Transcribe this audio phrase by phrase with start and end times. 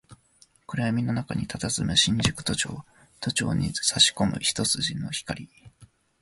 [0.65, 2.83] 暗闇の中に佇む新宿都庁、
[3.19, 5.47] 都庁に差し込む一筋の光